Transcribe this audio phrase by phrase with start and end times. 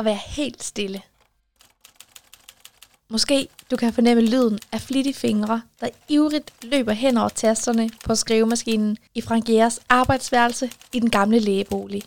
[0.00, 1.02] og være helt stille.
[3.08, 8.14] Måske du kan fornemme lyden af flittige fingre, der ivrigt løber hen over tasterne på
[8.14, 12.02] skrivemaskinen i Frankieres arbejdsværelse i den gamle lægebolig.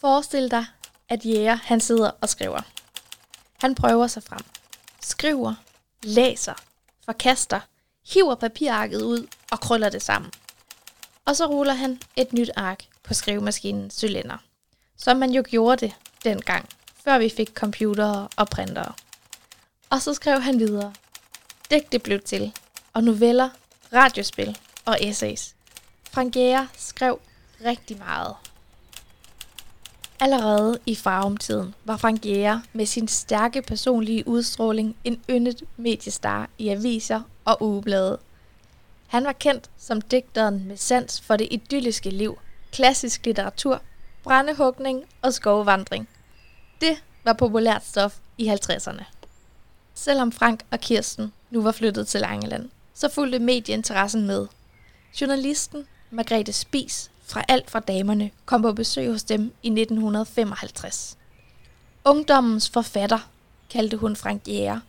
[0.00, 0.66] Forestil dig,
[1.08, 2.60] at Jæger han sidder og skriver.
[3.58, 4.44] Han prøver sig frem.
[5.02, 5.54] Skriver,
[6.02, 6.54] læser,
[7.04, 7.60] forkaster,
[8.12, 10.30] hiver papirarket ud og krøller det sammen.
[11.24, 14.36] Og så ruller han et nyt ark på skrivemaskinens cylinder.
[14.96, 16.68] Som man jo gjorde det dengang,
[17.04, 18.92] før vi fik computere og printere.
[19.90, 20.92] Og så skrev han videre.
[21.70, 22.52] Digte blev til,
[22.92, 23.48] og noveller,
[23.92, 25.54] radiospil og essays.
[26.10, 27.20] Frank Jæger skrev
[27.64, 28.34] rigtig meget.
[30.20, 36.68] Allerede i farumtiden var Frank Jæger med sin stærke personlige udstråling en yndet mediestar i
[36.68, 38.18] aviser og ugeblade.
[39.06, 42.38] Han var kendt som digteren med sans for det idylliske liv,
[42.72, 43.82] klassisk litteratur,
[44.22, 46.08] brændehugning og skovvandring.
[46.80, 49.04] Det var populært stof i 50'erne.
[49.94, 54.46] Selvom Frank og Kirsten nu var flyttet til Langeland, så fulgte medieinteressen med.
[55.20, 61.18] Journalisten Margrethe Spis fra Alt fra Damerne kom på besøg hos dem i 1955.
[62.04, 63.30] Ungdommens forfatter
[63.70, 64.80] kaldte hun Frank Jæger,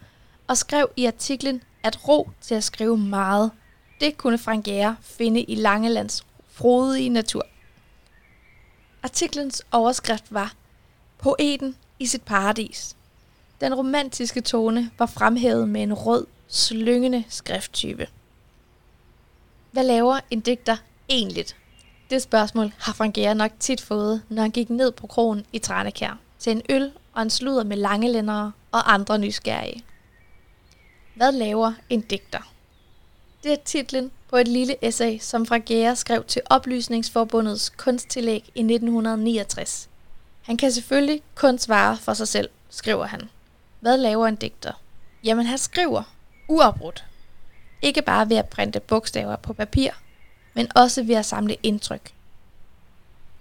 [0.48, 3.52] og skrev i artiklen, at ro til at skrive meget,
[4.00, 7.46] det kunne Frank Jæger finde i Langelands frodige natur.
[9.04, 10.54] Artiklens overskrift var
[11.26, 12.96] Poeten i sit paradis.
[13.62, 18.08] Den romantiske tone var fremhævet med en rød, slyngende skrifttype.
[19.72, 20.78] Hvad laver en digter
[21.10, 21.46] egentlig?
[22.10, 26.20] Det spørgsmål har Frankera nok tit fået, når han gik ned på krogen i Tranekær
[26.40, 29.84] til en øl og en sludder med langelændere og andre nysgerrige.
[31.16, 32.54] Hvad laver en digter?
[33.44, 39.90] Det er titlen på et lille essay, som Frankera skrev til Oplysningsforbundets kunsttillæg i 1969.
[40.46, 43.30] Han kan selvfølgelig kun svare for sig selv, skriver han.
[43.80, 44.72] Hvad laver en digter?
[45.24, 46.04] Jamen han skriver
[46.48, 47.06] uafbrudt.
[47.82, 49.92] Ikke bare ved at printe bogstaver på papir,
[50.54, 52.14] men også ved at samle indtryk.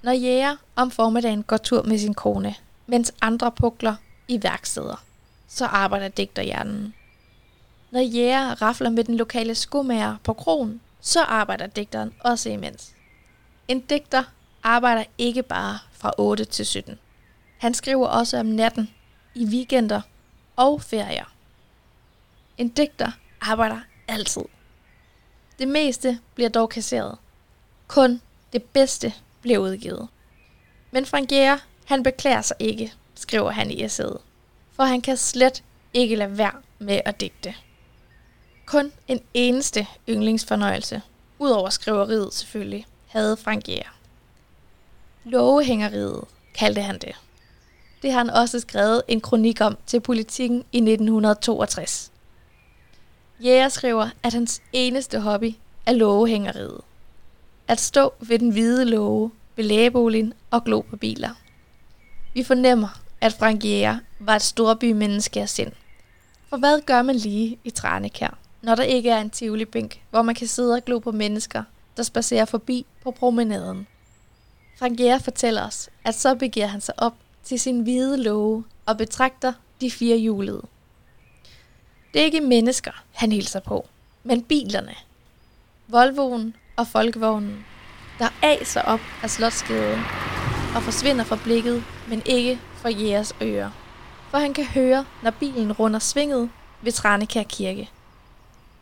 [0.03, 2.54] Når jæger om formiddagen går tur med sin kone,
[2.87, 3.97] mens andre pukler
[4.28, 5.04] i værksteder,
[5.48, 6.94] så arbejder digterhjernen.
[7.91, 12.93] Når jæger rafler med den lokale skomager på krogen, så arbejder digteren også imens.
[13.69, 14.25] En digter
[14.64, 16.98] arbejder ikke bare fra 8 til 17.
[17.58, 18.91] Han skriver også om natten,
[19.34, 20.00] i weekender
[20.56, 21.25] og ferier.
[22.58, 23.10] En digter
[23.41, 24.42] arbejder altid.
[25.58, 27.19] Det meste bliver dog kasseret.
[27.88, 28.20] Kun
[28.52, 30.08] det bedste bliver udgivet.
[30.91, 34.19] Men Frank Jæger, han beklager sig ikke, skriver han i essayet.
[34.72, 35.62] For han kan slet
[35.94, 37.54] ikke lade være med at digte.
[38.66, 41.02] Kun en eneste yndlingsfornøjelse,
[41.38, 43.94] udover skriveriet selvfølgelig, havde Frank Jæger.
[45.24, 46.24] Lovehængeriet
[46.54, 47.14] kaldte han det.
[48.02, 52.12] Det har han også skrevet en kronik om til politikken i 1962.
[53.40, 55.54] Jæger skriver, at hans eneste hobby
[55.86, 56.80] er lovehængeriet.
[57.68, 61.30] At stå ved den hvide låge ved lægeboligen og glo på biler.
[62.34, 65.72] Vi fornemmer, at Frank Jæger var et storbymenneske af sind.
[66.48, 70.34] For hvad gør man lige i Tranekær, når der ikke er en tivoli-bænk, hvor man
[70.34, 71.62] kan sidde og glo på mennesker,
[71.96, 73.86] der spacerer forbi på promenaden?
[74.84, 77.14] Rangier fortæller os, at så begiver han sig op
[77.44, 80.62] til sin hvide låge og betragter de fire hjulede.
[82.14, 83.86] Det er ikke mennesker, han hilser på,
[84.24, 84.94] men bilerne.
[85.88, 87.64] Volvoen og folkevognen,
[88.18, 89.98] der aser op af slotsgade
[90.76, 93.70] og forsvinder fra blikket, men ikke fra jægers ører.
[94.30, 96.50] For han kan høre, når bilen runder svinget
[96.82, 97.90] ved Tranekær Kirke.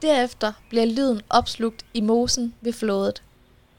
[0.03, 3.23] Derefter bliver lyden opslugt i mosen ved flådet,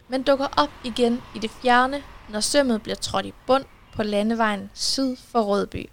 [0.07, 4.69] men dukker op igen i det fjerne, når sømmet bliver trådt i bund på landevejen
[4.73, 5.89] syd for Rødby.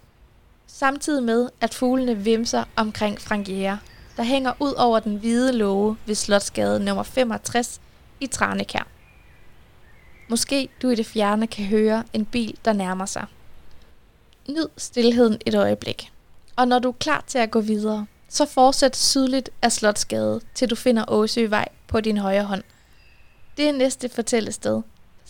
[0.67, 3.79] Samtidig med, at fuglene vimser omkring Frankiere,
[4.17, 7.81] der hænger ud over den hvide låge ved Slotsgade nummer 65
[8.19, 8.87] i Tranekær.
[10.29, 13.25] Måske du i det fjerne kan høre en bil, der nærmer sig.
[14.49, 16.11] Nyd stillheden et øjeblik.
[16.55, 20.69] Og når du er klar til at gå videre, så fortsæt sydligt af Slotsgade, til
[20.69, 22.63] du finder Åsøvej på din højre hånd.
[23.57, 24.81] Det er næste fortællested.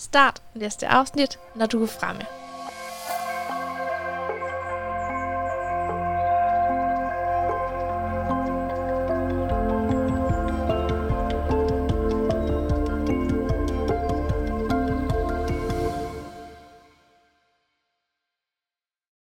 [0.01, 2.25] Start næste afsnit, når du er fremme.